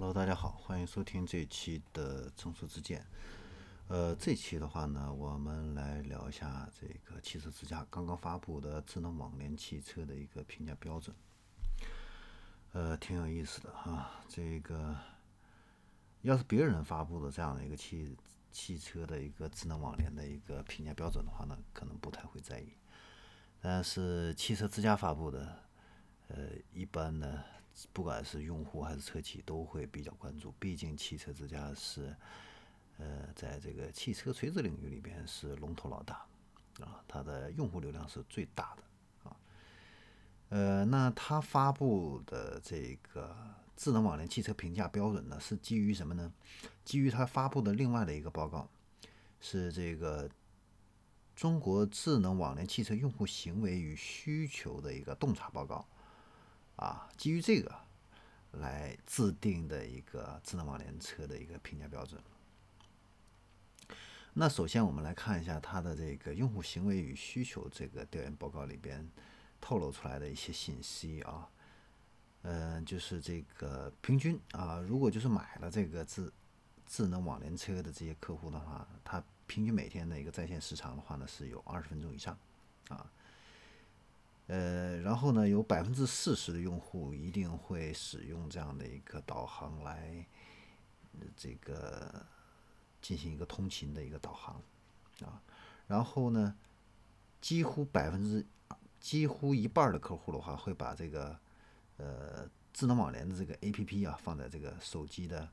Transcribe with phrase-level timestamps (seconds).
[0.00, 3.04] Hello，大家好，欢迎收听这一期的正说之见。
[3.88, 11.16] 呃，这期的话呢，我们来聊一下这个汽车之家刚刚发布的智能网联汽车的一个评价标准。
[12.74, 14.08] 呃，挺有意思的哈。
[14.28, 14.96] 这个
[16.22, 18.16] 要是别人发布的这样的一个汽
[18.52, 22.68] 汽车的一个智能网联的一个评价标准的话呢，可能不太会在意。
[23.60, 25.58] 但是汽车之家发布的，
[26.28, 27.42] 呃，一般呢。
[27.92, 32.14] 不管是用户还是车企都会比较关注，毕竟汽车之家是，
[32.96, 36.26] 呃，在这个汽车垂直领域里边是龙头老大，
[36.80, 39.36] 啊，它的用户流量是最大的，啊，
[40.48, 43.36] 呃，那它发布的这个
[43.76, 46.32] 智能网联汽车评价标准呢，是基于什么呢？
[46.84, 48.68] 基于它发布的另外的一个报告，
[49.40, 50.28] 是这个
[51.36, 55.86] 中国智能网联汽车用户行为与需求的一个洞察报告。
[56.78, 57.74] 啊，基于这个
[58.52, 62.20] 来制定的一个智能网联车的一个评价标准。
[64.32, 69.04] 那首先我们来看一下它的这个用户行为与需求这个调研报告里边
[69.60, 71.48] 透露出来的一些信息啊，
[72.42, 76.32] 嗯，就是这个平均啊，如果就是买了这个智
[76.86, 82.38] 智能网联车的这些客户的话，他平均每天的一个在线时长的话呢，是有二十分钟以上
[82.88, 83.10] 啊。
[84.48, 90.26] 呃，然后呢，有百分之四十的用户一定会使用这样的一个导航来，
[91.36, 92.24] 这个
[93.02, 94.62] 进行一个通勤的一个导航
[95.20, 95.42] 啊。
[95.86, 96.56] 然后呢，
[97.42, 98.46] 几乎百分之
[98.98, 101.38] 几乎一半的客户的话，会把这个
[101.98, 105.46] 呃智能网联的这个 A P P 啊放在这个手机的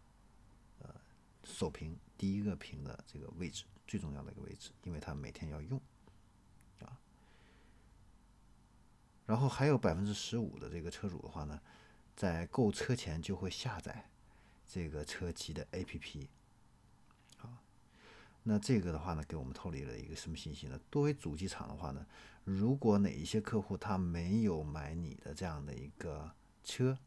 [0.79, 0.89] 呃
[1.43, 5.77] 首屏第一个屏的这个位置，最重要的一个位置，因为他每天要用。
[9.26, 11.59] 然后还有百分之十五的这个车主的话呢，
[12.16, 14.09] 在购车前就会下载
[14.68, 16.28] 这个车机的 APP，
[17.40, 17.62] 啊，
[18.44, 20.80] 那这个的话呢，给我们透露了一个什么信息呢？
[20.92, 22.06] 作为主机厂的话呢，
[22.44, 26.31] 如果哪一些客户他没有买你的这样的一个
[26.64, 26.97] 车，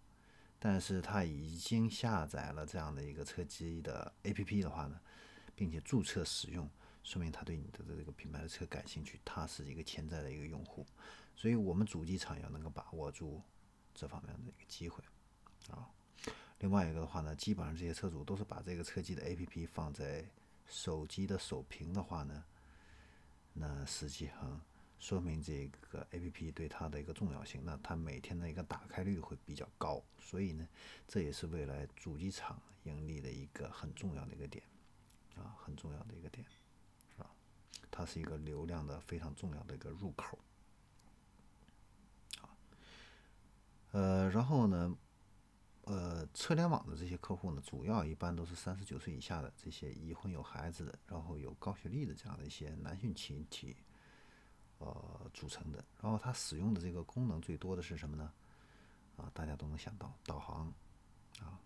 [0.59, 5.01] 但是他已经下载了这样的一个车机的 APP 的话呢，
[5.55, 6.69] 并且注册使用，
[7.05, 10.85] 说明他对你的这个品牌的车感兴趣，他是一个潜在的一个用户。
[11.39, 13.41] 所以我们主机厂要能够把握住
[13.95, 15.05] 这方面的一个机会
[15.71, 15.89] 啊。
[16.59, 20.29] 另外一个的话呢，基本上这些车主都是把这个车机的 APP 放在
[20.67, 22.45] 手机的首屏的话呢，
[23.53, 24.61] 那实际上
[24.99, 30.03] 说明这个 APP 对它的一个重要性，那它每天的一个打开率会比较高。
[30.19, 30.67] 所以呢，
[31.07, 34.65] 这也是未来主机厂盈利的一个很重要的一个点
[35.37, 36.45] 啊，很重要的一个点
[37.17, 37.31] 啊，
[37.93, 40.37] 它是一个流量的非常重要的一个入口。
[44.29, 44.97] 然后呢，
[45.83, 53.77] 呃，车联网的这些客户呢，主要一般都是三十九岁以下的这些已婚有孩子的，然后有高学历的这样的一些男性群体，
[54.79, 55.85] 呃，组成的。
[56.01, 58.33] 然后它使用的这个功能最多的是什么呢？
[59.17, 60.73] 啊，大家都能想到导航
[61.41, 61.59] 啊，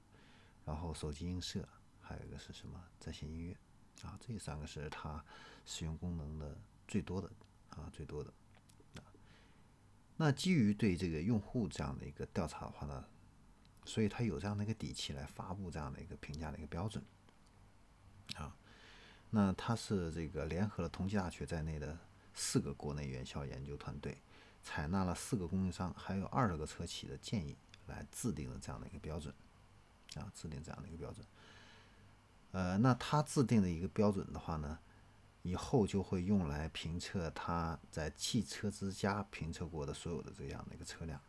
[0.64, 1.68] 然后手机映射，
[2.00, 3.56] 还有一个是什么在线音乐
[4.02, 5.22] 啊，这三个是它
[5.66, 6.56] 使用功能的
[6.88, 7.30] 最多的
[7.70, 8.32] 啊，最多的。
[10.24, 13.04] 那基于对这个用户这样的一个调查的话呢，
[13.84, 17.02] 所以他有这样的一个底气来发布这样的一个评价的一个标准
[18.36, 18.54] 啊。
[19.30, 21.98] 那他是这个联合了同济大学在内的
[22.34, 24.16] 四个国内院校研究团队，
[24.62, 27.56] 采纳了四个供应商还有二十个车企的建议
[27.88, 29.34] 来制定了这样的一个标准
[30.14, 31.26] 啊，制定这样的一个标准。
[32.52, 34.78] 呃，那他制定的一个标准的话呢？
[35.42, 41.20] 以后就会用来评测他在汽车之家评测过的所有的这样的一个车辆，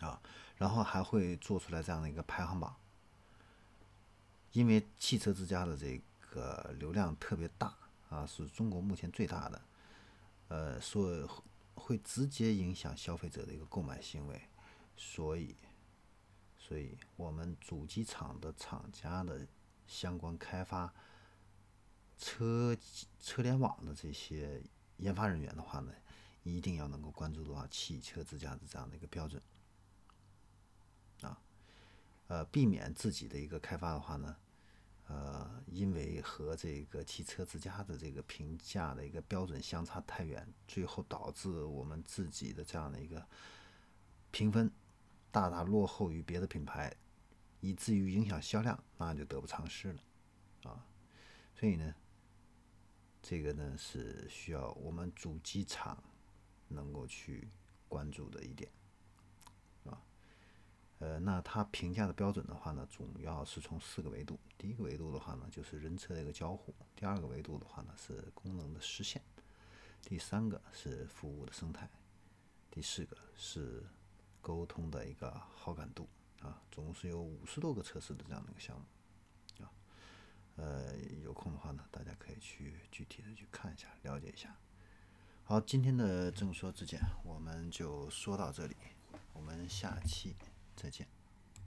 [0.00, 0.20] 啊，
[0.56, 2.76] 然后还会做出来这样的一个排行榜。
[4.52, 7.74] 因为汽车之家的这个流量特别大
[8.10, 9.62] 啊，是中国目前最大的，
[10.48, 11.26] 呃，所
[11.74, 14.42] 会直接影响消费者的一个购买行为，
[14.96, 15.56] 所以，
[16.58, 19.46] 所以我们主机厂的厂家的
[19.86, 20.92] 相关开发。
[22.18, 22.76] 车
[23.20, 24.62] 车联网的这些
[24.96, 25.92] 研发人员的话呢，
[26.42, 29.42] 一定要能够关注到汽车之家的这样的一个标准
[31.20, 31.38] 啊，
[32.28, 34.36] 呃，避免自己的一个开发的话呢，
[35.08, 43.26] 呃，因为和这个汽车之家的这个评价的一个标准相差太远，最后导致我们自己的这样的一个
[44.30, 44.70] 评分
[45.30, 46.96] 大大落后于别的品牌，
[47.60, 50.00] 以至于影响销量，那就得不偿失了
[50.62, 50.86] 啊，
[51.54, 51.94] 所以呢。
[53.28, 56.00] 这个呢是需要我们主机厂
[56.68, 57.48] 能够去
[57.88, 58.70] 关注的一点，
[59.84, 60.00] 啊，
[61.00, 64.38] 呃，那它评价的标准的话呢，主要是从四个维度。
[64.56, 69.20] 第一个维度的话呢，就是人车的一个交互；第二个维度的话呢，是功能的实现；
[70.02, 71.88] 第三个是服务的生态；
[72.70, 73.82] 第四个是
[74.40, 76.08] 沟通的一个好感度
[76.38, 76.62] 啊。
[76.70, 79.72] 总共是有五十多个测试的这样的一个项目啊。
[80.56, 84.54] 呃，有空的话呢，大家可以去具体的去看一下，了解下。
[85.44, 88.76] 好，今天的正说之见我们就说到这里，
[89.32, 90.36] 我们下期。
[90.76, 91.15] 再见。